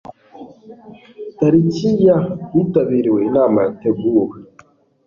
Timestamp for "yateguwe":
3.65-4.35